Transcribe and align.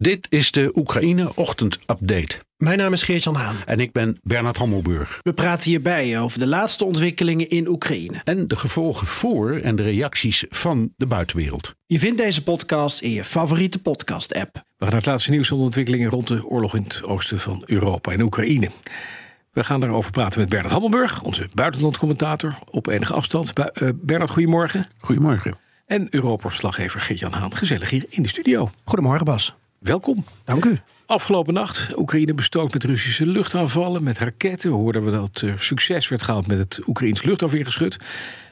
Dit 0.00 0.26
is 0.30 0.52
de 0.52 0.70
Oekraïne 0.74 1.32
Ochtend 1.34 1.78
Update. 1.86 2.38
Mijn 2.56 2.78
naam 2.78 2.92
is 2.92 3.02
Geert-Jan 3.02 3.34
Haan. 3.34 3.56
En 3.66 3.80
ik 3.80 3.92
ben 3.92 4.18
Bernard 4.22 4.56
Hammelburg. 4.56 5.20
We 5.22 5.32
praten 5.32 5.70
hierbij 5.70 6.20
over 6.20 6.38
de 6.38 6.46
laatste 6.46 6.84
ontwikkelingen 6.84 7.48
in 7.48 7.68
Oekraïne. 7.68 8.20
En 8.24 8.48
de 8.48 8.56
gevolgen 8.56 9.06
voor 9.06 9.56
en 9.56 9.76
de 9.76 9.82
reacties 9.82 10.44
van 10.48 10.92
de 10.96 11.06
buitenwereld. 11.06 11.74
Je 11.86 11.98
vindt 11.98 12.18
deze 12.18 12.42
podcast 12.42 13.00
in 13.00 13.10
je 13.10 13.24
favoriete 13.24 13.78
podcast-app. 13.78 14.54
We 14.54 14.60
gaan 14.60 14.88
naar 14.88 14.92
het 14.92 15.06
laatste 15.06 15.30
nieuws 15.30 15.48
van 15.48 15.58
de 15.58 15.64
ontwikkelingen 15.64 16.10
rond 16.10 16.28
de 16.28 16.46
oorlog 16.46 16.74
in 16.74 16.82
het 16.82 17.04
oosten 17.04 17.38
van 17.40 17.62
Europa 17.66 18.12
en 18.12 18.20
Oekraïne. 18.20 18.70
We 19.52 19.64
gaan 19.64 19.80
daarover 19.80 20.10
praten 20.10 20.40
met 20.40 20.48
Bernard 20.48 20.72
Hammelburg, 20.72 21.22
onze 21.22 21.48
buitenlandcommentator 21.54 22.58
op 22.70 22.86
enige 22.86 23.12
afstand. 23.12 23.52
Eh, 23.52 23.88
Bernard, 23.94 24.30
goedemorgen. 24.30 24.86
Goedemorgen. 24.98 25.58
En 25.86 26.06
Europa-verslaggever 26.10 27.00
Geert-Jan 27.00 27.32
Haan, 27.32 27.56
gezellig 27.56 27.90
hier 27.90 28.04
in 28.08 28.22
de 28.22 28.28
studio. 28.28 28.70
Goedemorgen 28.84 29.24
Bas. 29.24 29.58
Welkom. 29.80 30.24
Dank 30.44 30.64
u. 30.64 30.78
Afgelopen 31.06 31.54
nacht, 31.54 31.98
Oekraïne 31.98 32.34
bestookt 32.34 32.72
met 32.72 32.84
Russische 32.84 33.26
luchtaanvallen, 33.26 34.02
met 34.02 34.18
raketten. 34.18 34.70
We 34.70 34.76
hoorden 34.76 35.04
we 35.04 35.10
dat 35.10 35.40
er 35.40 35.60
succes 35.60 36.08
werd 36.08 36.22
gehaald 36.22 36.46
met 36.46 36.58
het 36.58 36.80
Oekraïns 36.86 37.22
luchtafweergeschut. 37.22 37.96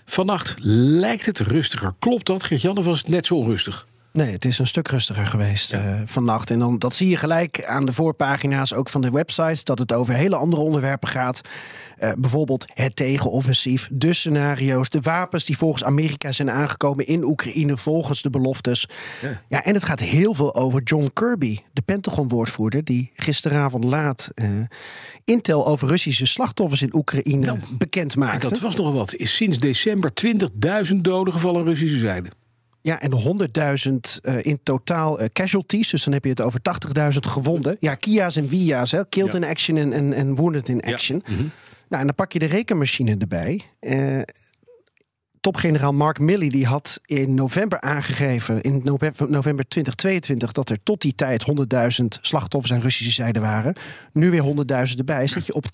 Vannacht 0.06 0.54
lijkt 0.58 1.26
het 1.26 1.38
rustiger. 1.38 1.92
Klopt 1.98 2.26
dat, 2.26 2.44
Geert-Jan, 2.44 2.76
of 2.76 2.84
was 2.84 2.98
het 2.98 3.08
net 3.08 3.26
zo 3.26 3.34
onrustig? 3.34 3.86
Nee, 4.18 4.32
het 4.32 4.44
is 4.44 4.58
een 4.58 4.66
stuk 4.66 4.88
rustiger 4.88 5.26
geweest 5.26 5.72
eh, 5.72 5.94
vannacht. 6.04 6.50
En 6.50 6.58
dan, 6.58 6.78
dat 6.78 6.94
zie 6.94 7.08
je 7.08 7.16
gelijk 7.16 7.64
aan 7.64 7.86
de 7.86 7.92
voorpagina's 7.92 8.72
ook 8.72 8.88
van 8.88 9.00
de 9.00 9.10
websites... 9.10 9.64
dat 9.64 9.78
het 9.78 9.92
over 9.92 10.14
hele 10.14 10.36
andere 10.36 10.62
onderwerpen 10.62 11.08
gaat. 11.08 11.40
Eh, 11.96 12.12
bijvoorbeeld 12.18 12.64
het 12.74 12.96
tegenoffensief, 12.96 13.88
de 13.92 14.12
scenario's... 14.12 14.88
de 14.88 15.00
wapens 15.00 15.44
die 15.44 15.56
volgens 15.56 15.84
Amerika 15.84 16.32
zijn 16.32 16.50
aangekomen 16.50 17.06
in 17.06 17.24
Oekraïne... 17.24 17.76
volgens 17.76 18.22
de 18.22 18.30
beloftes. 18.30 18.88
Ja. 19.22 19.42
Ja, 19.48 19.64
en 19.64 19.74
het 19.74 19.84
gaat 19.84 20.00
heel 20.00 20.34
veel 20.34 20.54
over 20.54 20.82
John 20.82 21.10
Kirby, 21.12 21.58
de 21.72 21.82
Pentagon-woordvoerder... 21.82 22.84
die 22.84 23.10
gisteravond 23.14 23.84
laat 23.84 24.30
eh, 24.34 24.48
intel 25.24 25.66
over 25.66 25.88
Russische 25.88 26.26
slachtoffers 26.26 26.82
in 26.82 26.94
Oekraïne 26.94 27.58
bekend 27.70 28.12
En 28.12 28.18
maakte. 28.18 28.48
dat 28.48 28.60
was 28.60 28.76
nogal 28.76 28.92
wat. 28.92 29.14
Is 29.14 29.34
sinds 29.34 29.58
december 29.58 30.12
20.000 30.90 30.94
doden 30.96 31.32
gevallen 31.32 31.60
aan 31.60 31.66
Russische 31.66 31.98
zijde. 31.98 32.28
Ja, 32.88 33.00
en 33.00 33.12
100.000 33.88 34.20
eh, 34.22 34.34
in 34.42 34.58
totaal 34.62 35.20
eh, 35.20 35.26
casualties. 35.32 35.90
Dus 35.90 36.04
dan 36.04 36.12
heb 36.12 36.24
je 36.24 36.30
het 36.30 36.40
over 36.42 36.60
80.000 37.12 37.18
gewonden. 37.18 37.76
Ja, 37.80 37.94
Kia's 37.94 38.36
en 38.36 38.48
Wia's, 38.48 38.90
hè. 38.92 39.08
killed 39.08 39.32
Ja. 39.32 39.38
in 39.38 39.44
action 39.44 39.76
en, 39.76 39.92
en, 39.92 40.12
en 40.12 40.34
wounded 40.34 40.68
in 40.68 40.80
action. 40.80 41.22
Nou, 41.88 42.00
en 42.00 42.06
dan 42.06 42.14
pak 42.14 42.32
je 42.32 42.38
de 42.38 42.46
rekenmachine 42.46 43.16
erbij. 43.18 43.62
Eh, 43.80 44.20
Topgeneraal 45.40 45.92
Mark 45.92 46.18
Milley 46.18 46.48
die 46.48 46.66
had 46.66 47.00
in 47.04 47.34
november 47.34 47.80
aangegeven, 47.80 48.60
in 48.60 48.80
november, 48.84 49.30
november 49.30 49.68
2022, 49.68 50.52
dat 50.52 50.70
er 50.70 50.78
tot 50.82 51.00
die 51.00 51.14
tijd 51.14 51.46
100.000 52.00 52.04
slachtoffers 52.20 52.72
aan 52.72 52.80
Russische 52.80 53.12
zijde 53.12 53.40
waren. 53.40 53.74
Nu 54.12 54.30
weer 54.30 54.42
100.000 54.42 54.98
erbij. 54.98 55.26
Zit 55.26 55.46
je 55.46 55.54
op 55.54 55.64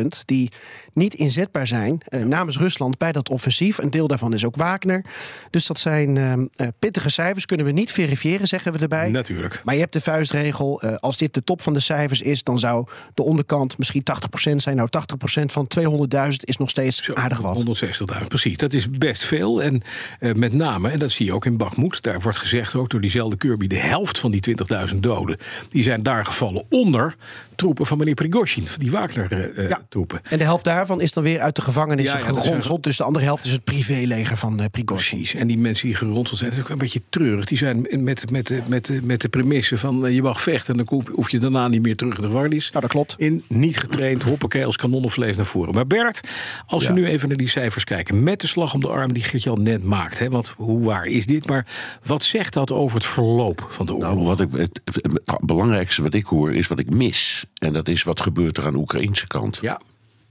200.000 0.00 0.06
die 0.24 0.50
niet 0.92 1.14
inzetbaar 1.14 1.66
zijn 1.66 2.00
eh, 2.04 2.22
namens 2.22 2.58
Rusland 2.58 2.98
bij 2.98 3.12
dat 3.12 3.30
offensief. 3.30 3.78
Een 3.78 3.90
deel 3.90 4.06
daarvan 4.06 4.34
is 4.34 4.44
ook 4.44 4.56
Wagner. 4.56 5.04
Dus 5.50 5.66
dat 5.66 5.78
zijn 5.78 6.16
eh, 6.16 6.32
eh, 6.32 6.68
pittige 6.78 7.10
cijfers, 7.10 7.46
kunnen 7.46 7.66
we 7.66 7.72
niet 7.72 7.92
verifiëren, 7.92 8.48
zeggen 8.48 8.72
we 8.72 8.78
erbij. 8.78 9.08
Natuurlijk. 9.08 9.60
Maar 9.64 9.74
je 9.74 9.80
hebt 9.80 9.92
de 9.92 10.00
vuistregel. 10.00 10.80
eh, 10.80 10.94
als 10.96 11.16
dit 11.16 11.34
de 11.34 11.44
top 11.44 11.60
van 11.60 11.72
de 11.72 11.80
cijfers 11.80 12.20
is, 12.20 12.42
dan 12.42 12.58
zou 12.58 12.86
de 13.14 13.22
onderkant 13.22 13.78
misschien 13.78 14.02
80% 14.02 14.62
zijn. 14.62 14.76
Nou, 14.76 14.88
80% 14.90 15.52
van 15.52 15.66
200.000 15.66 16.44
is 16.44 16.56
nog 16.56 16.70
steeds 16.70 17.02
Zo, 17.02 17.12
aardig 17.12 17.40
wat. 17.40 17.64
160.000, 18.22 18.28
precies. 18.28 18.56
Dat 18.62 18.72
is 18.72 18.90
best 18.90 19.24
veel. 19.24 19.62
En 19.62 19.82
eh, 20.18 20.32
met 20.34 20.52
name, 20.52 20.90
en 20.90 20.98
dat 20.98 21.10
zie 21.10 21.26
je 21.26 21.34
ook 21.34 21.46
in 21.46 21.56
Bakhmut... 21.56 22.02
daar 22.02 22.20
wordt 22.20 22.38
gezegd 22.38 22.74
ook 22.74 22.90
door 22.90 23.00
diezelfde 23.00 23.36
Kirby... 23.36 23.66
de 23.66 23.78
helft 23.78 24.18
van 24.18 24.30
die 24.30 24.56
20.000 24.92 24.96
doden... 24.96 25.36
die 25.68 25.82
zijn 25.82 26.02
daar 26.02 26.24
gevallen 26.24 26.64
onder 26.68 27.16
troepen 27.62 27.86
van 27.86 27.98
meneer 27.98 28.14
Prigozhin... 28.14 28.68
van 28.68 28.78
die 28.78 28.90
Ja. 28.90 28.98
Wagner-troepen. 29.00 30.20
En 30.28 30.38
de 30.38 30.44
helft 30.44 30.64
daarvan 30.64 31.00
is 31.00 31.12
dan 31.12 31.22
weer 31.22 31.40
uit 31.40 31.56
de 31.56 31.62
gevangenissen 31.62 32.18
Ja, 32.18 32.26
ja, 32.26 32.32
geronseld. 32.40 32.82
Dus 32.82 32.96
de 32.96 33.02
andere 33.04 33.24
helft 33.24 33.44
is 33.44 33.50
het 33.50 33.64
privéleger 33.64 34.36
van 34.36 34.60
uh, 34.60 34.66
Prigozhin. 34.70 35.18
Precies. 35.18 35.40
En 35.40 35.46
die 35.46 35.58
mensen 35.58 35.86
die 35.86 35.96
geronseld 35.96 36.38
zijn, 36.38 36.50
dat 36.50 36.58
is 36.58 36.64
ook 36.64 36.70
een 36.70 36.78
beetje 36.78 37.02
treurig. 37.08 37.44
Die 37.44 37.58
zijn 37.58 37.80
met, 37.80 38.30
met, 38.30 38.30
met, 38.30 38.68
met, 38.68 39.04
met 39.04 39.20
de 39.20 39.28
premisse 39.28 39.76
van 39.76 40.06
eh, 40.06 40.14
je 40.14 40.22
mag 40.22 40.42
vechten... 40.42 40.78
en 40.78 40.84
dan 40.84 41.02
hoef- 41.12 41.30
je 41.30 41.38
daarna 41.38 41.68
niet 41.68 41.82
meer 41.82 41.96
terug 41.96 42.16
in 42.16 42.20
de 42.20 42.26
gevangenis. 42.26 42.70
Nou, 42.70 42.80
dat 42.80 42.90
klopt. 42.90 43.14
In 43.18 43.42
niet 43.48 43.78
getraind, 43.78 44.22
hoppakee, 44.22 44.66
als 44.66 44.76
kanonnenvlees 44.76 45.36
naar 45.36 45.46
voren. 45.46 45.74
Maar 45.74 45.86
Bert, 45.86 46.20
als 46.66 46.86
we 46.86 46.92
nu 46.92 47.06
even 47.06 47.28
naar 47.28 47.36
die 47.36 47.48
cijfers 47.48 47.84
kijken... 47.84 48.22
met 48.22 48.40
de 48.40 48.46
slag 48.46 48.74
om 48.74 48.80
de 48.80 48.88
arm 48.88 49.12
die 49.12 49.22
Geert-Jan 49.22 49.62
net 49.62 49.84
maakt... 49.84 50.18
Hè, 50.18 50.28
want 50.28 50.54
hoe 50.56 50.82
waar 50.82 51.06
is 51.06 51.26
dit? 51.26 51.48
Maar 51.48 51.66
wat 52.04 52.22
zegt 52.22 52.52
dat 52.52 52.70
over 52.70 52.96
het 52.96 53.06
verloop 53.06 53.66
van 53.68 53.86
de 53.86 53.94
oorlog? 53.94 54.14
Nou, 54.14 54.26
wat 54.26 54.40
ik, 54.40 54.48
het, 54.52 54.80
het 54.84 55.38
belangrijkste 55.40 56.02
wat 56.02 56.14
ik 56.14 56.24
hoor 56.24 56.54
is 56.54 56.66
wat 56.66 56.78
ik 56.78 56.90
mis. 56.90 57.44
En 57.58 57.72
dat 57.72 57.88
is 57.88 58.02
wat 58.02 58.20
gebeurt 58.20 58.56
er 58.56 58.66
aan 58.66 58.72
de 58.72 58.78
Oekraïnse 58.78 59.26
kant. 59.26 59.58
Ja, 59.60 59.80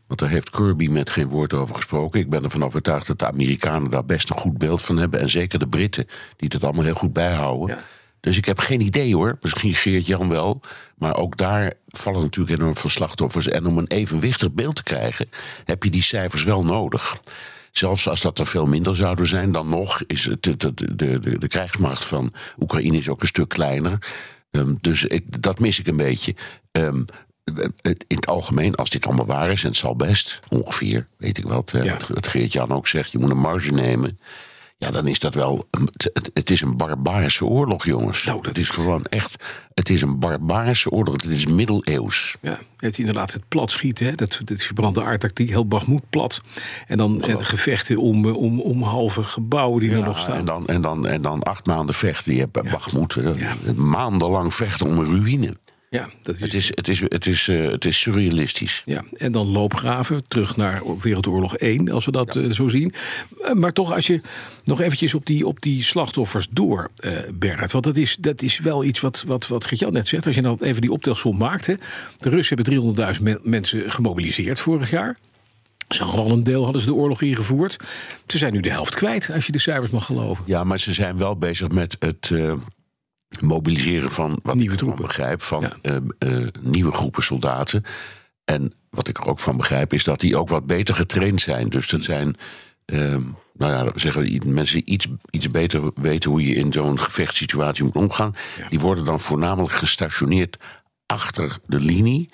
Want 0.07 0.19
daar 0.19 0.29
heeft 0.29 0.49
Kirby 0.49 0.87
met 0.87 1.09
geen 1.09 1.27
woord 1.27 1.53
over 1.53 1.75
gesproken. 1.75 2.19
Ik 2.19 2.29
ben 2.29 2.43
ervan 2.43 2.63
overtuigd 2.63 3.07
dat 3.07 3.19
de 3.19 3.27
Amerikanen 3.27 3.91
daar 3.91 4.05
best 4.05 4.29
een 4.29 4.37
goed 4.37 4.57
beeld 4.57 4.81
van 4.81 4.97
hebben. 4.97 5.19
En 5.19 5.29
zeker 5.29 5.59
de 5.59 5.67
Britten, 5.67 6.07
die 6.35 6.49
het 6.53 6.63
allemaal 6.63 6.83
heel 6.83 6.93
goed 6.93 7.13
bijhouden. 7.13 7.75
Ja. 7.75 7.83
Dus 8.19 8.37
ik 8.37 8.45
heb 8.45 8.59
geen 8.59 8.81
idee 8.81 9.15
hoor. 9.15 9.37
Misschien 9.41 9.73
Geert-Jan 9.73 10.29
wel. 10.29 10.61
Maar 10.97 11.15
ook 11.15 11.37
daar 11.37 11.73
vallen 11.87 12.21
natuurlijk 12.21 12.59
enorm 12.59 12.75
veel 12.75 12.89
slachtoffers. 12.89 13.47
En 13.47 13.65
om 13.65 13.77
een 13.77 13.87
evenwichtig 13.87 14.51
beeld 14.51 14.75
te 14.75 14.83
krijgen, 14.83 15.29
heb 15.65 15.83
je 15.83 15.89
die 15.89 16.03
cijfers 16.03 16.43
wel 16.43 16.63
nodig. 16.63 17.21
Zelfs 17.71 18.07
als 18.07 18.21
dat 18.21 18.39
er 18.39 18.45
veel 18.45 18.65
minder 18.65 18.95
zouden 18.95 19.27
zijn, 19.27 19.51
dan 19.51 19.69
nog 19.69 20.03
is 20.07 20.25
het, 20.25 20.43
de, 20.43 20.55
de, 20.57 20.95
de, 20.95 21.37
de 21.37 21.47
krijgsmacht 21.47 22.05
van 22.05 22.33
Oekraïne 22.59 22.97
is 22.97 23.09
ook 23.09 23.21
een 23.21 23.27
stuk 23.27 23.49
kleiner. 23.49 23.97
Ehm, 24.51 24.73
dus 24.81 25.03
ik, 25.05 25.41
dat 25.41 25.59
mis 25.59 25.79
ik 25.79 25.87
een 25.87 25.97
beetje. 25.97 26.35
Ehm, 26.71 27.03
in 28.07 28.15
het 28.15 28.27
algemeen, 28.27 28.75
als 28.75 28.89
dit 28.89 29.05
allemaal 29.05 29.25
waar 29.25 29.51
is, 29.51 29.61
en 29.63 29.67
het 29.69 29.77
zal 29.77 29.95
best, 29.95 30.39
ongeveer, 30.49 31.07
weet 31.17 31.37
ik 31.37 31.43
wat, 31.45 31.71
Ja. 31.83 31.97
wat 32.07 32.27
Geert-Jan 32.27 32.71
ook 32.71 32.87
zegt, 32.87 33.11
je 33.11 33.17
moet 33.17 33.29
een 33.29 33.37
marge 33.37 33.71
nemen. 33.71 34.19
Ja, 34.81 34.91
dan 34.91 35.07
is 35.07 35.19
dat 35.19 35.33
wel. 35.33 35.67
Het, 35.97 36.29
het 36.33 36.49
is 36.49 36.61
een 36.61 36.77
barbaarse 36.77 37.45
oorlog, 37.45 37.85
jongens. 37.85 38.23
Nou, 38.25 38.37
dat 38.37 38.45
het 38.45 38.57
is 38.57 38.69
gewoon 38.69 39.03
echt. 39.03 39.43
Het 39.73 39.89
is 39.89 40.01
een 40.01 40.19
barbaarse 40.19 40.89
oorlog. 40.89 41.13
Het 41.13 41.25
is 41.25 41.45
middeleeuws. 41.45 42.35
ja. 42.41 42.59
Het 42.77 42.97
inderdaad 42.97 43.33
het 43.33 43.47
plat 43.47 43.71
schieten, 43.71 44.05
hè? 44.05 44.15
Dat, 44.15 44.41
dat 44.43 44.61
verbrande 44.61 45.03
aardtactiek, 45.03 45.49
heel 45.49 45.67
Bakhmut 45.67 46.09
plat. 46.09 46.41
En 46.87 46.97
dan 46.97 47.21
en 47.21 47.45
gevechten 47.45 47.97
om, 47.97 48.25
om, 48.25 48.61
om 48.61 48.83
halve 48.83 49.23
gebouwen 49.23 49.79
die 49.79 49.91
er 49.91 50.03
nog 50.03 50.19
staan. 50.19 50.37
en, 50.37 50.45
dan, 50.45 50.67
en, 50.67 50.81
dan, 50.81 51.07
en 51.07 51.21
dan 51.21 51.43
acht 51.43 51.65
maanden 51.65 51.95
vechten. 51.95 52.33
Je 52.33 52.39
hebt 52.39 52.51
Bakhmut, 52.71 53.15
eh, 53.15 53.35
Ja. 53.35 53.55
maandenlang 53.75 54.53
vechten 54.53 54.87
om 54.87 54.97
een 54.97 55.05
ruïne. 55.05 55.55
Ja, 55.91 56.09
dat 56.21 56.35
is, 56.35 56.41
Het 56.41 56.53
is, 56.53 56.71
het 56.75 56.87
is, 56.87 56.99
het 57.01 57.25
is, 57.25 57.47
eh, 57.47 57.71
het 57.71 57.85
is 57.85 57.99
surrealistisch. 57.99 58.81
Ja, 58.85 59.03
en 59.13 59.31
dan 59.31 59.47
loopgraven, 59.47 60.27
terug 60.27 60.55
naar 60.55 60.81
Wereldoorlog 61.01 61.57
1, 61.57 61.91
als 61.91 62.05
we 62.05 62.11
dat 62.11 62.35
eh, 62.35 62.51
zo 62.51 62.67
zien. 62.67 62.93
Eh, 63.41 63.53
maar 63.53 63.73
toch, 63.73 63.93
als 63.93 64.07
je 64.07 64.21
nog 64.63 64.81
eventjes 64.81 65.13
op 65.13 65.25
die, 65.25 65.47
op 65.47 65.61
die 65.61 65.83
slachtoffers 65.83 66.47
door, 66.51 66.91
Bernard. 67.33 67.71
Want 67.71 67.83
dat 67.83 67.97
is, 67.97 68.15
dat 68.19 68.41
is 68.41 68.59
wel 68.59 68.83
iets 68.83 68.99
wat, 68.99 69.23
wat, 69.27 69.47
wat 69.47 69.65
Gertjan 69.65 69.91
net 69.91 70.07
zegt. 70.07 70.25
Als 70.25 70.35
je 70.35 70.41
dan 70.41 70.57
even 70.61 70.81
die 70.81 70.91
optelsom 70.91 71.37
maakt. 71.37 71.65
Hè. 71.65 71.75
De 72.19 72.29
Russen 72.29 72.55
hebben 72.55 72.95
300.000 73.15 73.21
men- 73.21 73.39
mensen 73.43 73.91
gemobiliseerd 73.91 74.59
vorig 74.59 74.89
jaar. 74.89 75.17
Ze 75.89 76.03
hadden 76.03 76.23
al 76.23 76.31
een 76.31 76.43
deel 76.43 76.63
hadden 76.63 76.81
ze 76.81 76.87
de 76.87 76.93
oorlog 76.93 77.21
ingevoerd. 77.21 77.77
Ze 78.27 78.37
zijn 78.37 78.53
nu 78.53 78.59
de 78.59 78.69
helft 78.69 78.95
kwijt, 78.95 79.29
als 79.33 79.45
je 79.45 79.51
de 79.51 79.59
cijfers 79.59 79.91
mag 79.91 80.05
geloven. 80.05 80.43
Ja, 80.47 80.63
maar 80.63 80.79
ze 80.79 80.93
zijn 80.93 81.17
wel 81.17 81.37
bezig 81.37 81.69
met 81.69 81.95
het 81.99 82.31
mobiliseren 83.39 84.11
van 84.11 84.39
wat 84.43 84.55
Nieuwe 84.55 84.73
ik 84.73 84.79
ervan 84.79 84.95
troepen. 84.95 85.05
begrijp 85.05 85.41
van 85.41 85.61
Ja. 85.61 85.77
eh, 85.81 85.95
eh, 86.43 86.47
nieuwe 86.61 86.91
groepen 86.91 87.23
soldaten. 87.23 87.83
En 88.45 88.73
wat 88.89 89.07
ik 89.07 89.17
er 89.17 89.27
ook 89.27 89.39
van 89.39 89.57
begrijp 89.57 89.93
is 89.93 90.03
dat 90.03 90.19
die 90.19 90.37
ook 90.37 90.49
wat 90.49 90.65
beter 90.65 90.95
getraind 90.95 91.41
zijn. 91.41 91.67
Dus 91.67 91.89
dat 91.89 92.03
zijn 92.03 92.35
ehm, 92.85 93.21
nou 93.53 93.71
ja, 93.73 93.91
zeggen 93.95 94.41
mensen 94.53 94.75
die 94.75 94.93
iets, 94.93 95.07
iets 95.29 95.51
beter 95.51 95.91
weten 95.95 96.29
hoe 96.31 96.45
je 96.45 96.55
in 96.55 96.71
zo'n 96.73 96.99
gevechtssituatie 96.99 97.83
moet 97.83 97.95
omgaan. 97.95 98.35
Ja. 98.57 98.69
Die 98.69 98.79
worden 98.79 99.05
dan 99.05 99.19
voornamelijk 99.19 99.73
gestationeerd 99.73 100.57
achter 101.05 101.57
de 101.65 101.79
linie. 101.79 102.29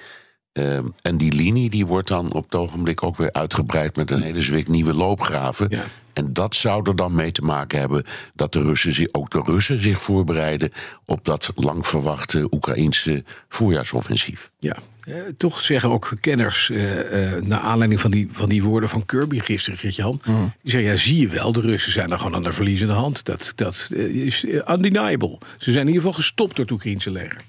Ehm, 0.58 0.86
en 1.02 1.18
die 1.18 1.34
linie 1.34 1.70
die 1.70 1.86
wordt 1.86 2.08
dan 2.08 2.32
op 2.32 2.44
het 2.44 2.56
ogenblik 2.56 3.04
ook 3.04 3.16
weer 3.16 3.32
uitgebreid 3.32 3.96
met 3.96 4.12
een 4.12 4.22
hele 4.22 4.42
zwik 4.42 4.68
nieuwe 4.68 4.94
loopgraven. 4.94 5.68
Ja. 5.70 5.84
En 6.14 6.34
dat 6.34 6.56
zou 6.56 6.90
er 6.90 6.96
dan 6.96 7.16
mee 7.16 7.32
te 7.32 7.42
maken 7.42 7.80
hebben 7.80 8.06
dat 8.36 8.54
de 8.54 8.62
Russen 8.62 8.94
zich, 8.94 9.08
ook 9.12 9.30
de 9.30 9.42
Russen 9.46 9.82
zich 9.82 10.02
voorbereiden 10.02 10.72
op 11.06 11.26
dat 11.26 11.52
lang 11.56 11.88
verwachte 11.88 12.48
Oekraïnse 12.52 13.24
voorjaarsoffensief. 13.50 14.52
Ja, 14.60 14.78
eh, 15.00 15.14
toch 15.38 15.64
zeggen 15.64 15.90
ook 15.90 16.12
kenners, 16.22 16.70
eh, 16.70 17.34
eh, 17.36 17.44
naar 17.44 17.60
aanleiding 17.60 18.02
van 18.02 18.12
die, 18.12 18.30
van 18.32 18.50
die 18.50 18.64
woorden 18.64 18.90
van 18.90 19.06
Kirby 19.06 19.40
gisteren, 19.40 19.80
Geert-Jan. 19.80 20.22
Die 20.26 20.72
zeggen, 20.72 20.90
ja, 20.90 20.96
zie 20.96 21.22
je 21.22 21.28
wel, 21.28 21.52
de 21.52 21.62
Russen 21.62 21.92
zijn 21.92 22.12
er 22.12 22.18
gewoon 22.18 22.36
aan 22.36 22.44
de 22.44 22.52
verliezende 22.52 22.94
hand. 22.94 23.26
Dat, 23.26 23.52
dat 23.56 23.90
eh, 23.94 24.04
is 24.04 24.44
undeniable. 24.44 25.38
Ze 25.58 25.72
zijn 25.72 25.88
in 25.88 25.94
ieder 25.94 26.02
geval 26.02 26.20
gestopt 26.20 26.56
door 26.56 26.66
het 26.66 26.74
Oekraïnse 26.74 27.12
leger. 27.12 27.44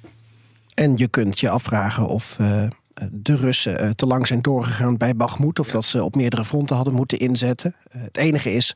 En 0.78 0.96
je 0.96 1.08
kunt 1.08 1.40
je 1.40 1.48
afvragen 1.48 2.06
of 2.06 2.36
eh, 2.38 2.66
de 3.12 3.36
Russen 3.36 3.78
eh, 3.78 3.90
te 3.90 4.06
lang 4.06 4.26
zijn 4.26 4.42
doorgegaan 4.42 4.96
bij 4.96 5.16
Bakhmut. 5.16 5.58
Of 5.58 5.70
dat 5.70 5.84
ze 5.84 6.04
op 6.04 6.16
meerdere 6.16 6.44
fronten 6.44 6.76
hadden 6.76 6.94
moeten 6.94 7.18
inzetten. 7.18 7.74
Eh, 7.88 8.00
het 8.02 8.16
enige 8.16 8.52
is, 8.52 8.74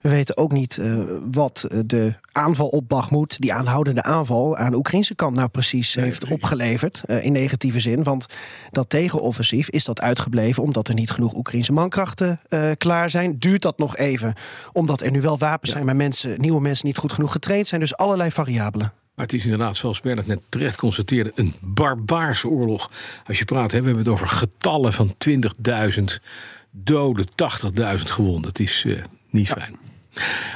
we 0.00 0.08
weten 0.08 0.36
ook 0.36 0.52
niet 0.52 0.78
eh, 0.78 0.94
wat 1.30 1.66
de 1.86 2.14
aanval 2.32 2.68
op 2.68 2.88
Bakhmut, 2.88 3.40
die 3.40 3.52
aanhoudende 3.52 4.02
aanval 4.02 4.56
aan 4.56 4.70
de 4.70 4.76
Oekraïnse 4.76 5.14
kant 5.14 5.36
nou 5.36 5.48
precies 5.48 5.94
heeft 5.94 6.18
precies. 6.18 6.36
opgeleverd. 6.36 7.02
in 7.06 7.32
negatieve 7.32 7.80
zin. 7.80 8.02
Want 8.02 8.26
dat 8.70 8.90
tegenoffensief 8.90 9.70
is 9.70 9.84
dat 9.84 10.00
uitgebleven 10.00 10.62
omdat 10.62 10.88
er 10.88 10.94
niet 10.94 11.10
genoeg 11.10 11.34
Oekraïnse 11.34 11.72
mankrachten 11.72 12.40
klaar 12.76 13.10
zijn. 13.10 13.38
Duurt 13.38 13.62
dat 13.62 13.78
nog 13.78 13.96
even 13.96 14.34
omdat 14.72 15.00
er 15.00 15.10
nu 15.10 15.20
wel 15.20 15.38
wapens 15.38 15.70
zijn, 15.70 15.84
maar 15.84 15.96
mensen, 15.96 16.40
nieuwe 16.40 16.60
mensen 16.60 16.86
niet 16.86 16.98
goed 16.98 17.12
genoeg 17.12 17.32
getraind 17.32 17.68
zijn. 17.68 17.80
Dus 17.80 17.96
allerlei 17.96 18.30
variabelen. 18.30 18.92
Maar 19.16 19.24
het 19.24 19.34
is 19.34 19.44
inderdaad, 19.44 19.76
zoals 19.76 20.00
Bernard 20.00 20.26
net 20.26 20.42
terecht 20.48 20.76
constateerde, 20.76 21.32
een 21.34 21.54
barbaarse 21.60 22.48
oorlog. 22.48 22.90
Als 23.26 23.38
je 23.38 23.44
praat, 23.44 23.72
hè, 23.72 23.78
we 23.80 23.86
hebben 23.86 24.04
het 24.04 24.12
over 24.12 24.28
getallen 24.28 24.92
van 24.92 25.14
20.000 25.28 26.04
doden, 26.70 27.26
80.000 27.28 28.02
gewonden. 28.04 28.48
Het 28.48 28.60
is 28.60 28.84
eh, 28.86 29.02
niet 29.30 29.48
fijn. 29.48 29.76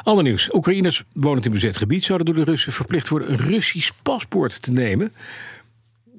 Ander 0.02 0.24
nieuws. 0.24 0.54
Oekraïners 0.54 1.04
wonend 1.12 1.46
in 1.46 1.52
bezet 1.52 1.76
gebied 1.76 2.04
zouden 2.04 2.26
door 2.26 2.44
de 2.44 2.50
Russen 2.50 2.72
verplicht 2.72 3.08
worden 3.08 3.32
een 3.32 3.38
Russisch 3.38 3.90
paspoort 4.02 4.62
te 4.62 4.72
nemen. 4.72 5.12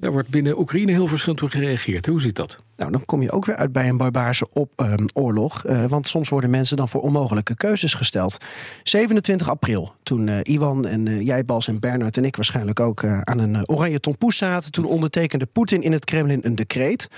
Daar 0.02 0.12
wordt 0.12 0.28
binnen 0.28 0.58
Oekraïne 0.58 0.92
heel 0.92 1.06
verschillend 1.06 1.42
op 1.42 1.50
gereageerd. 1.50 2.06
Hoe 2.06 2.20
zit 2.20 2.36
dat? 2.36 2.58
Nou, 2.76 2.90
dan 2.92 3.04
kom 3.04 3.22
je 3.22 3.30
ook 3.30 3.44
weer 3.44 3.56
uit 3.56 3.72
bij 3.72 3.88
een 3.88 3.96
barbaarse 3.96 4.46
op, 4.52 4.72
ehm, 4.76 5.06
oorlog. 5.12 5.64
Eh, 5.64 5.84
want 5.84 6.06
soms 6.08 6.28
worden 6.28 6.50
mensen 6.50 6.76
dan 6.76 6.88
voor 6.88 7.00
onmogelijke 7.00 7.56
keuzes 7.56 7.94
gesteld. 7.94 8.36
27 8.82 9.48
april, 9.48 9.94
toen 10.02 10.28
eh, 10.28 10.54
Iwan 10.54 10.86
en 10.86 11.08
eh, 11.08 11.20
jij, 11.20 11.44
Bas 11.44 11.68
en 11.68 11.80
Bernard 11.80 12.16
en 12.16 12.24
ik 12.24 12.36
waarschijnlijk 12.36 12.80
ook 12.80 13.04
aan 13.04 13.38
een 13.38 13.68
oranje 13.68 14.00
tompoes 14.00 14.36
zaten. 14.36 14.72
Toen 14.72 14.84
ondertekende 14.84 15.46
Poetin 15.46 15.82
in 15.82 15.92
het 15.92 16.04
Kremlin 16.04 16.40
een 16.42 16.54
decreet. 16.54 17.08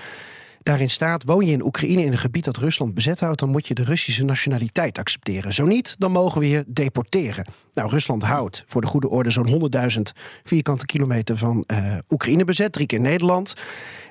Daarin 0.65 0.89
staat: 0.89 1.23
woon 1.23 1.45
je 1.45 1.51
in 1.51 1.65
Oekraïne 1.65 2.03
in 2.03 2.11
een 2.11 2.17
gebied 2.17 2.43
dat 2.43 2.57
Rusland 2.57 2.93
bezet 2.93 3.19
houdt, 3.19 3.39
dan 3.39 3.49
moet 3.49 3.67
je 3.67 3.73
de 3.73 3.83
Russische 3.83 4.23
nationaliteit 4.23 4.97
accepteren. 4.97 5.53
Zo 5.53 5.65
niet, 5.65 5.95
dan 5.97 6.11
mogen 6.11 6.39
we 6.39 6.49
je 6.49 6.63
deporteren. 6.67 7.45
Nou, 7.73 7.89
Rusland 7.89 8.23
houdt 8.23 8.63
voor 8.65 8.81
de 8.81 8.87
goede 8.87 9.09
orde 9.09 9.29
zo'n 9.29 9.71
100.000 9.95 10.01
vierkante 10.43 10.85
kilometer 10.85 11.37
van 11.37 11.63
eh, 11.67 11.97
Oekraïne 12.09 12.43
bezet, 12.43 12.71
drie 12.71 12.85
keer 12.85 12.99
Nederland. 12.99 13.53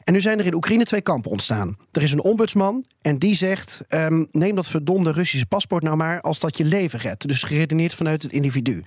En 0.05 0.13
nu 0.13 0.21
zijn 0.21 0.39
er 0.39 0.47
in 0.47 0.55
Oekraïne 0.55 0.85
twee 0.85 1.01
kampen 1.01 1.31
ontstaan. 1.31 1.77
Er 1.93 2.03
is 2.03 2.13
een 2.13 2.23
ombudsman 2.23 2.85
en 3.03 3.19
die 3.19 3.35
zegt: 3.35 3.81
ehm, 3.89 4.25
neem 4.31 4.55
dat 4.57 4.69
verdomde 4.69 5.13
Russische 5.13 5.47
paspoort 5.47 5.83
nou 5.83 5.97
maar 5.97 6.21
als 6.21 6.39
dat 6.39 6.57
je 6.57 6.65
leven 6.65 6.99
redt. 6.99 7.29
Dus 7.29 7.43
geredeneerd 7.43 7.95
vanuit 7.95 8.23
het 8.23 8.33
individu. 8.33 8.85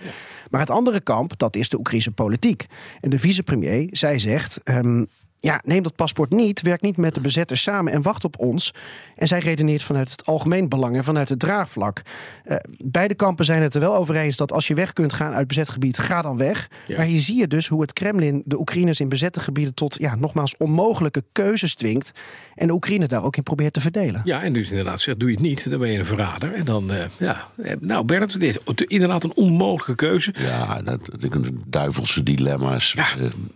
Maar 0.49 0.61
het 0.61 0.69
andere 0.69 0.99
kamp, 0.99 1.37
dat 1.37 1.55
is 1.55 1.69
de 1.69 1.77
Oekraïnse 1.77 2.11
politiek. 2.11 2.65
En 3.01 3.09
de 3.09 3.19
vicepremier, 3.19 3.87
zij 3.91 4.19
zegt. 4.19 4.63
ehm, 4.63 5.03
ja, 5.39 5.61
neem 5.63 5.83
dat 5.83 5.95
paspoort 5.95 6.29
niet, 6.29 6.61
werk 6.61 6.81
niet 6.81 6.97
met 6.97 7.13
de 7.13 7.21
bezetters 7.21 7.61
samen 7.61 7.93
en 7.93 8.01
wacht 8.01 8.23
op 8.23 8.39
ons. 8.39 8.73
En 9.15 9.27
zij 9.27 9.39
redeneert 9.39 9.83
vanuit 9.83 10.11
het 10.11 10.25
algemeen 10.25 10.69
belang 10.69 10.95
en 10.95 11.03
vanuit 11.03 11.29
het 11.29 11.39
draagvlak. 11.39 12.01
Eh, 12.43 12.57
beide 12.83 13.15
kampen 13.15 13.45
zijn 13.45 13.61
het 13.61 13.73
er 13.73 13.79
wel 13.79 13.95
over 13.95 14.15
eens 14.15 14.37
dat 14.37 14.51
als 14.51 14.67
je 14.67 14.73
weg 14.73 14.93
kunt 14.93 15.13
gaan 15.13 15.33
uit 15.33 15.47
bezet 15.47 15.69
gebied, 15.69 15.97
ga 15.97 16.21
dan 16.21 16.37
weg. 16.37 16.69
Ja. 16.87 16.97
Maar 16.97 17.05
hier 17.05 17.21
zie 17.21 17.35
je 17.35 17.47
dus 17.47 17.67
hoe 17.67 17.81
het 17.81 17.93
Kremlin 17.93 18.41
de 18.45 18.59
Oekraïners 18.59 18.99
in 18.99 19.09
bezette 19.09 19.39
gebieden 19.39 19.73
tot, 19.73 19.95
ja, 19.99 20.15
nogmaals, 20.15 20.57
onmogelijke 20.57 21.23
keuzes 21.31 21.75
dwingt. 21.75 22.11
En 22.55 22.67
de 22.67 22.73
Oekraïne 22.73 23.07
daar 23.07 23.23
ook 23.23 23.35
in 23.35 23.43
probeert 23.43 23.73
te 23.73 23.81
verdelen. 23.81 24.21
Ja, 24.23 24.43
en 24.43 24.53
dus 24.53 24.69
inderdaad 24.69 25.01
zegt, 25.01 25.19
doe 25.19 25.29
je 25.29 25.35
het 25.35 25.43
niet, 25.43 25.69
dan 25.69 25.79
ben 25.79 25.91
je 25.91 25.99
een 25.99 26.05
verrader. 26.05 26.53
En 26.53 26.65
dan, 26.65 26.91
eh, 26.91 27.05
ja, 27.17 27.47
eh, 27.57 27.75
nou 27.79 28.05
Bernard, 28.05 28.39
dit 28.39 28.59
is 28.75 28.85
inderdaad 28.85 29.23
een 29.23 29.35
onmogelijke 29.35 30.05
keuze. 30.05 30.33
Ja, 30.39 30.81
dat, 30.81 31.09
dat 31.19 31.49
duivelse 31.65 32.23
dilemma's. 32.23 32.93
Ja, 32.93 33.07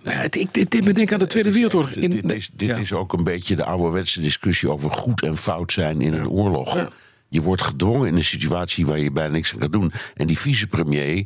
ja, 0.04 0.12
het, 0.12 0.36
ik, 0.36 0.54
dit, 0.54 0.72
dit 0.72 0.86
me 0.86 0.94
denken 0.94 1.14
aan 1.14 1.20
de 1.20 1.28
Tweede 1.28 1.52
Wereldoorlog. 1.52 1.71
In, 1.74 2.10
dit 2.10 2.32
is, 2.32 2.50
dit 2.54 2.68
ja. 2.68 2.76
is 2.76 2.94
ook 2.94 3.14
een 3.14 3.24
beetje 3.24 3.56
de 3.56 3.66
ouderwetse 3.66 4.22
discussie 4.22 4.72
over 4.72 4.92
goed 4.92 5.22
en 5.22 5.38
fout 5.38 5.72
zijn 5.72 6.02
in 6.02 6.14
een 6.14 6.30
oorlog. 6.30 6.76
Ja. 6.76 6.90
Je 7.28 7.42
wordt 7.42 7.62
gedwongen 7.62 8.08
in 8.08 8.16
een 8.16 8.24
situatie 8.24 8.86
waar 8.86 9.00
je 9.00 9.12
bijna 9.12 9.34
niks 9.34 9.54
aan 9.54 9.60
kan 9.60 9.72
doen. 9.72 9.92
En 10.16 10.28
die 10.28 10.40
vicepremier, 10.40 11.26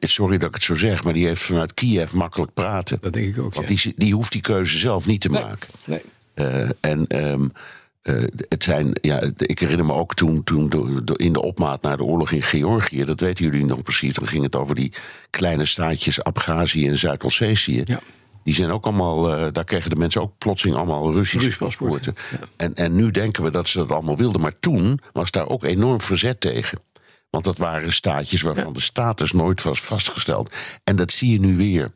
sorry 0.00 0.38
dat 0.38 0.48
ik 0.48 0.54
het 0.54 0.62
zo 0.64 0.74
zeg, 0.74 1.04
maar 1.04 1.12
die 1.12 1.26
heeft 1.26 1.42
vanuit 1.42 1.74
Kiev 1.74 2.12
makkelijk 2.12 2.54
praten. 2.54 2.98
Dat 3.00 3.12
denk 3.12 3.36
ik 3.36 3.42
ook, 3.42 3.54
Want 3.54 3.68
ja. 3.68 3.74
die, 3.82 3.92
die 3.96 4.14
hoeft 4.14 4.32
die 4.32 4.40
keuze 4.40 4.78
zelf 4.78 5.06
niet 5.06 5.20
te 5.20 5.28
maken. 5.28 5.68
Nee. 5.84 6.00
Eh, 6.34 6.68
en 6.80 7.06
ehm, 7.06 7.48
eh, 8.02 8.22
het 8.48 8.62
zijn, 8.64 8.90
ja, 9.00 9.30
ik 9.36 9.58
herinner 9.58 9.86
me 9.86 9.92
ook 9.92 10.14
toen, 10.14 10.44
toen 10.44 10.68
de- 10.68 11.04
de- 11.04 11.16
in 11.16 11.32
de 11.32 11.42
opmaat 11.42 11.82
naar 11.82 11.96
de 11.96 12.04
oorlog 12.04 12.30
in 12.32 12.42
Georgië, 12.42 13.04
dat 13.04 13.20
weten 13.20 13.44
jullie 13.44 13.64
nog 13.64 13.82
precies, 13.82 14.14
dan 14.14 14.26
ging 14.28 14.42
het 14.42 14.56
over 14.56 14.74
die 14.74 14.92
kleine 15.30 15.64
staatjes 15.66 16.22
Abhazie 16.22 16.88
en 16.88 16.98
Zuid-Ossetië. 16.98 17.82
Ja. 17.84 18.00
Die 18.44 18.54
zijn 18.54 18.70
ook 18.70 18.84
allemaal, 18.84 19.34
eh, 19.34 19.52
daar 19.52 19.64
kregen 19.64 19.90
de 19.90 19.96
mensen 19.96 20.20
ook 20.20 20.38
plotseling 20.38 20.76
allemaal 20.76 21.12
Russische 21.12 21.38
Russisch 21.38 21.58
paspoort, 21.58 21.90
paspoorten. 21.90 22.38
ja. 22.40 22.46
En, 22.56 22.74
en 22.74 22.94
nu 22.94 23.10
denken 23.10 23.42
we 23.42 23.50
dat 23.50 23.68
ze 23.68 23.78
dat 23.78 23.90
allemaal 23.90 24.16
wilden, 24.16 24.40
maar 24.40 24.58
toen 24.60 25.00
was 25.12 25.30
daar 25.30 25.48
ook 25.48 25.64
enorm 25.64 26.00
verzet 26.00 26.40
tegen. 26.40 26.78
Want 27.30 27.44
dat 27.44 27.58
waren 27.58 27.92
staatjes 27.92 28.42
waarvan 28.42 28.72
de 28.72 28.80
status 28.80 29.32
nooit 29.32 29.62
was 29.62 29.82
vastgesteld. 29.82 30.54
En 30.84 30.96
dat 30.96 31.12
zie 31.12 31.32
je 31.32 31.40
nu 31.40 31.56
weer. 31.56 31.90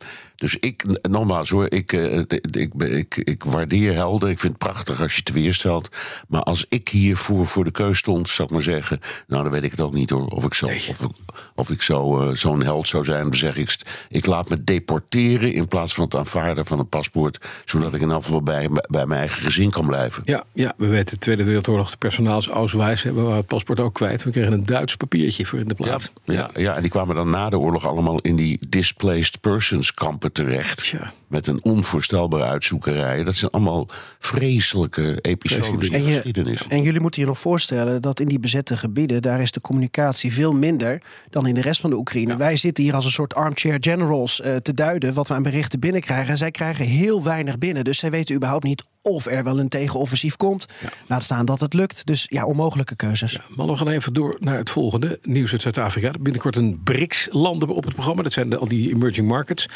Dus 0.45 0.57
ik, 0.57 0.85
nogmaals 1.09 1.51
hoor, 1.51 1.67
ik, 1.73 1.93
eh, 1.93 2.19
ik, 2.19 2.75
ik, 2.79 3.17
ik, 3.17 3.45
waardeer 3.45 3.95
helden. 3.95 4.31
Ik 4.31 4.39
vind 4.39 4.53
het 4.53 4.63
prachtig 4.63 5.03
als 5.03 5.15
je 5.15 5.21
het 5.25 5.33
weerstelt. 5.33 5.89
Maar 6.29 6.43
als 6.43 6.67
ik 6.69 6.89
hiervoor 6.89 7.47
voor 7.47 7.65
de 7.65 7.71
keus 7.71 7.99
stond, 7.99 8.29
zou 8.29 8.49
ik 8.49 8.55
maar 8.55 8.63
zeggen... 8.63 9.01
nou, 9.27 9.43
dan 9.43 9.53
weet 9.53 9.63
ik 9.63 9.71
het 9.71 9.81
ook 9.81 9.95
niet 9.95 10.11
hoor. 10.11 10.27
Of 10.27 10.45
ik 10.45 10.55
zo, 10.55 10.67
Nee. 10.67 10.85
of, 10.89 11.07
of 11.55 11.71
ik 11.71 11.83
zo, 11.83 12.21
eh, 12.21 12.35
zo'n 12.37 12.63
held 12.63 12.89
zou 12.89 13.05
zijn. 13.05 13.23
Dan 13.23 13.35
zeg 13.35 13.57
ik, 13.57 13.77
ik 14.09 14.27
laat 14.27 14.49
me 14.49 14.65
deporteren 14.65 15.53
in 15.53 15.69
plaats 15.69 15.95
van 15.95 16.05
het 16.05 16.15
aanvaarden 16.15 16.67
van 16.67 16.79
een 16.79 16.89
paspoort... 16.89 17.39
zodat 17.65 17.95
ik 17.95 18.01
in 18.01 18.11
afval 18.11 18.43
bij, 18.43 18.69
bij 18.89 19.07
mijn 19.07 19.21
eigen 19.21 19.43
gezin 19.43 19.71
kan 19.71 19.87
blijven. 19.87 20.23
Ja, 20.25 20.45
ja, 20.53 20.75
we 20.77 20.87
weten, 20.87 21.15
de 21.15 21.19
Tweede 21.19 21.45
Wereldoorlog, 21.45 21.91
de 21.91 21.97
personaalsauswijs, 21.97 23.03
hebben 23.03 23.27
we 23.27 23.33
het 23.33 23.47
paspoort 23.47 23.81
ook 23.81 23.95
kwijt. 23.95 24.23
We 24.25 24.31
kregen 24.31 24.53
een 24.53 24.67
Duits 24.67 24.97
papiertje 24.97 25.47
voor 25.47 25.59
in 25.59 25.69
de 25.69 25.75
Ja, 25.79 25.85
plaats. 25.85 26.11
ja, 26.25 26.51
ja, 26.55 26.75
en 26.75 26.81
die 26.83 26.91
kwamen 26.91 27.15
dan 27.15 27.31
na 27.31 27.49
de 27.49 27.59
oorlog 27.59 27.87
allemaal 27.87 28.19
in 28.19 28.37
die 28.37 28.59
displaced 28.69 29.41
persons 29.41 29.95
kampen 29.95 30.33
terecht. 30.35 30.83
Tja. 30.83 31.13
Met 31.35 31.47
een 31.47 31.63
onvoorstelbare 31.65 32.45
uitzoekerij. 32.45 33.25
Dat 33.25 33.35
zijn 33.35 33.51
allemaal 33.51 33.89
vreselijke 34.19 35.19
episodes 35.21 35.69
in 35.69 35.79
de 35.79 35.91
En, 35.97 36.05
je- 36.05 36.15
geschiedenis. 36.15 36.67
en 36.67 36.83
jullie 36.83 37.01
moeten 37.01 37.21
je 37.21 37.27
nog 37.27 37.39
voorstellen 37.39 38.03
dat 38.03 38.21
in 38.21 38.27
die 38.29 38.39
bezette 38.39 38.77
gebieden, 38.77 39.23
daar 39.23 39.41
is 39.41 39.51
de 39.51 39.61
communicatie 39.61 40.33
veel 40.33 40.53
minder 40.53 41.03
dan 41.31 41.47
in 41.47 41.55
de 41.55 41.61
rest 41.61 41.81
van 41.81 41.91
de 41.91 41.97
Oekraïne. 41.97 42.37
Wij 42.37 42.57
zitten 42.57 42.85
hier 42.85 42.95
als 42.95 43.05
een 43.05 43.11
soort 43.11 43.35
armchair 43.35 43.77
generals 43.81 44.41
eh, 44.41 44.57
te 44.57 44.75
duiden 44.75 45.15
wat 45.15 45.29
we 45.29 45.35
aan 45.35 45.43
berichten 45.43 45.81
binnenkrijgen. 45.81 46.29
En 46.31 46.39
zij 46.39 46.51
krijgen 46.51 46.87
heel 46.87 47.23
weinig 47.23 47.59
binnen. 47.59 47.85
Dus 47.85 47.99
zij 47.99 48.11
weten 48.11 48.35
überhaupt 48.35 48.65
niet 48.65 48.85
of 49.03 49.27
er 49.27 49.45
wel 49.45 49.59
een 49.61 49.69
tegenoffensief 49.69 50.37
komt. 50.37 50.67
Laat 51.07 51.23
staan 51.23 51.45
dat 51.47 51.61
het 51.61 51.75
lukt. 51.75 52.07
Dus 52.07 52.27
ja, 52.29 52.45
onmogelijke 52.45 52.97
keuzes. 52.97 53.39
Maar 53.57 53.67
we 53.67 53.77
gaan 53.77 53.89
even 53.89 54.13
door 54.13 54.37
naar 54.41 54.57
het 54.57 54.71
volgende 54.71 55.19
nieuws 55.23 55.53
uit 55.53 55.63
Zuid-Afrika. 55.63 56.11
Binnenkort 56.21 56.57
een 56.57 56.81
BRICS-landen 56.85 57.69
op 57.69 57.85
het 57.85 57.95
programma. 57.95 58.23
Dat 58.23 58.33
zijn 58.33 58.51
de, 58.51 58.57
al 58.59 58.69
die 58.69 58.91
emerging 58.95 59.29
markets. 59.29 59.69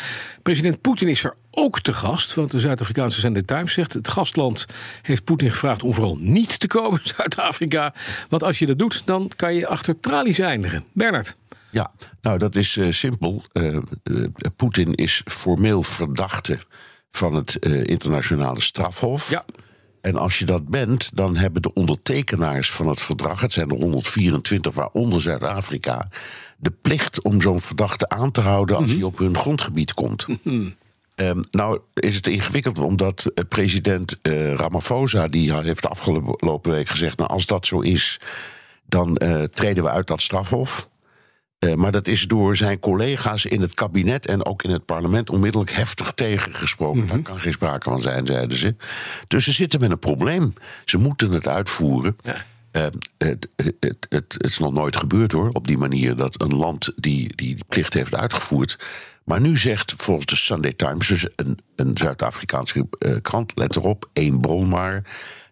President 0.42 0.80
Poetin 0.80 1.09
is 1.09 1.25
er 1.25 1.35
ook 1.50 1.81
te 1.81 1.93
gast. 1.93 2.35
Want 2.35 2.50
de 2.50 2.59
Zuid-Afrikaanse 2.59 3.21
Sunday 3.21 3.43
Times 3.43 3.73
zegt... 3.73 3.93
het 3.93 4.09
gastland 4.09 4.67
heeft 5.02 5.25
Poetin 5.25 5.50
gevraagd 5.50 5.83
om 5.83 5.95
vooral 5.95 6.17
niet 6.21 6.61
te 6.61 6.67
komen, 6.67 7.00
Zuid-Afrika. 7.17 7.95
Want 8.28 8.43
als 8.43 8.59
je 8.59 8.67
dat 8.67 8.78
doet, 8.78 9.02
dan 9.05 9.31
kan 9.37 9.55
je 9.55 9.67
achter 9.67 10.00
tralies 10.00 10.38
eindigen. 10.38 10.85
Bernard. 10.93 11.37
Ja, 11.71 11.93
nou 12.21 12.38
dat 12.38 12.57
is 12.57 12.76
eh, 12.76 12.90
simpel. 12.90 13.43
Eh, 13.52 13.76
eh, 13.76 13.83
Poetin 14.57 14.95
is 14.95 15.23
formeel 15.25 15.83
verdachte 15.83 16.59
van 17.11 17.35
het 17.35 17.57
internationale 17.67 18.61
strafhof. 18.61 19.31
Ja. 19.31 19.45
En 20.00 20.17
als 20.17 20.38
je 20.38 20.45
dat 20.45 20.69
bent, 20.69 21.17
dan 21.17 21.37
hebben 21.37 21.62
de 21.62 21.73
ondertekenaars 21.73 22.71
van 22.73 22.88
het 22.88 23.00
verdrag, 23.00 23.40
het 23.40 23.52
zijn 23.52 23.71
er 23.71 23.76
124, 23.76 24.75
waaronder 24.75 25.21
Zuid-Afrika, 25.21 26.09
de 26.57 26.71
plicht 26.71 27.23
om 27.23 27.40
zo'n 27.40 27.61
verdachte 27.61 28.09
aan 28.09 28.31
te 28.31 28.40
houden 28.40 28.76
als 28.76 28.90
hij 28.90 29.02
op 29.02 29.19
hun 29.19 29.37
grondgebied 29.37 29.95
komt. 29.95 30.26
Ehm, 31.18 31.42
nou 31.50 31.80
is 31.94 32.14
het 32.14 32.26
ingewikkeld 32.26 32.78
omdat 32.78 33.25
eh, 33.34 33.44
president 33.48 34.18
eh, 34.22 34.54
Ramaphosa 34.54 35.28
die 35.28 35.54
heeft 35.54 35.82
de 35.82 35.88
afgelopen 35.88 36.72
week 36.72 36.88
gezegd: 36.88 37.18
nou 37.18 37.30
als 37.30 37.46
dat 37.46 37.66
zo 37.66 37.80
is, 37.80 38.20
dan 38.87 39.16
eh, 39.16 39.42
treden 39.42 39.84
we 39.84 39.90
uit 39.90 40.06
dat 40.06 40.22
strafhof. 40.22 40.88
Maar 41.75 41.92
dat 41.92 42.06
is 42.06 42.26
door 42.26 42.56
zijn 42.56 42.78
collega's 42.78 43.44
in 43.44 43.60
het 43.60 43.75
kabinet 43.75 44.26
en 44.26 44.46
ook 44.46 44.62
in 44.62 44.70
het 44.70 44.84
parlement 44.84 45.30
onmiddellijk 45.30 45.70
heftig 45.70 46.12
tegengesproken. 46.12 47.06
Daar 47.06 47.22
kan 47.22 47.40
geen 47.40 47.52
sprake 47.52 47.90
van 47.90 48.00
zijn, 48.00 48.26
zeiden 48.26 48.58
ze. 48.58 48.75
Dus 49.28 49.44
ze 49.44 49.52
zitten 49.52 49.80
met 49.80 49.90
een 49.90 49.98
probleem. 49.98 50.52
Ze 50.84 50.98
moeten 50.98 51.32
het 51.32 51.48
uitvoeren. 51.48 52.16
Ja. 52.22 52.44
Eh, 52.78 52.87
het, 53.18 53.49
het, 53.56 53.76
het, 53.80 54.06
het 54.08 54.37
is 54.38 54.58
nog 54.58 54.73
nooit 54.73 54.97
gebeurd 54.97 55.32
hoor, 55.32 55.50
op 55.52 55.66
die 55.66 55.78
manier 55.78 56.16
dat 56.16 56.40
een 56.40 56.56
land 56.56 56.92
die 56.97 57.37
die 57.37 57.58
plicht 57.68 57.94
heeft 57.94 58.14
uitgevoerd. 58.14 58.78
Maar 59.25 59.40
nu 59.40 59.56
zegt 59.56 59.94
volgens 59.97 60.26
de 60.26 60.37
Sunday 60.37 60.73
Times, 60.73 61.08
dus 61.08 61.26
een, 61.37 61.58
een 61.76 61.97
Zuid-Afrikaanse 61.97 62.87
eh, 62.99 63.12
krant, 63.23 63.52
let 63.54 63.76
erop, 63.76 64.08
één 64.12 64.40
bron 64.40 64.68
maar. 64.68 65.02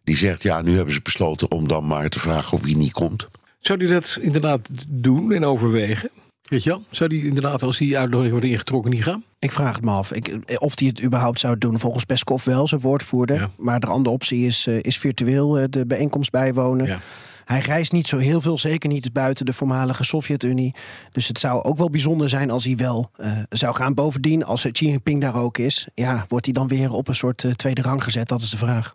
Die 0.05 0.17
zegt 0.17 0.43
ja, 0.43 0.63
nu 0.63 0.77
hebben 0.77 0.95
ze 0.95 1.03
besloten 1.03 1.51
om 1.51 1.69
dan 1.69 1.87
maar 1.87 2.09
te 2.09 2.21
vragen 2.21 2.53
of 2.53 2.63
hij 2.63 2.75
niet 2.75 2.93
komt. 2.93 3.27
Zou 3.61 3.79
die 3.79 3.89
dat 3.89 4.19
inderdaad 4.21 4.69
doen 4.89 5.33
en 5.33 5.45
overwegen? 5.45 6.11
Weet 6.47 6.63
je 6.63 6.71
wel? 6.71 6.85
Zou 6.91 7.09
die 7.09 7.25
inderdaad, 7.25 7.63
als 7.63 7.79
die 7.79 7.99
uitnodiging 7.99 8.33
wordt 8.33 8.53
ingetrokken, 8.53 8.91
niet 8.91 9.03
gaan? 9.03 9.25
Ik 9.39 9.53
vraag 9.53 9.75
het 9.75 9.85
me 9.85 9.91
af. 9.91 10.13
Ik, 10.13 10.39
of 10.59 10.79
hij 10.79 10.89
het 10.89 11.03
überhaupt 11.03 11.41
zou 11.41 11.59
doen. 11.59 11.79
Volgens 11.79 12.05
Peskov 12.05 12.45
wel, 12.45 12.67
zijn 12.67 12.81
woordvoerder. 12.81 13.41
Ja. 13.41 13.51
Maar 13.57 13.81
de 13.81 13.87
andere 13.87 14.15
optie 14.15 14.47
is, 14.47 14.67
eh, 14.67 14.79
is 14.83 14.99
virtueel 14.99 15.59
eh, 15.59 15.65
de 15.71 15.87
bijeenkomst 15.87 16.31
bijwonen. 16.31 16.87
Ja. 16.87 16.99
Hij 17.47 17.61
reist 17.61 17.93
niet 17.93 18.07
zo 18.07 18.19
heel 18.19 18.41
veel, 18.41 18.59
zeker 18.59 18.89
niet 18.89 19.13
buiten 19.13 19.47
de 19.47 19.53
voormalige 19.53 20.05
Sovjet-Unie. 20.05 20.75
Dus 21.13 21.29
het 21.29 21.39
zou 21.39 21.63
ook 21.63 21.77
wel 21.77 21.91
bijzonder 21.91 22.29
zijn 22.29 22.51
als 22.51 22.65
hij 22.65 22.77
wel 22.77 23.11
eh, 23.17 23.39
zou 23.49 23.75
gaan. 23.75 23.95
Bovendien, 23.95 24.45
als 24.45 24.69
Xi 24.73 24.87
Jinping 24.87 25.21
daar 25.21 25.35
ook 25.35 25.59
is, 25.59 25.89
ja, 25.95 26.25
wordt 26.29 26.45
hij 26.45 26.55
dan 26.55 26.69
weer 26.69 26.93
op 26.93 27.09
een 27.09 27.15
soort 27.15 27.45
eh, 27.45 27.51
tweede 27.51 27.83
rang 27.83 28.05
gezet? 28.05 28.29
Dat 28.29 28.41
is 28.41 28.51
de 28.51 28.57
vraag. 28.57 28.95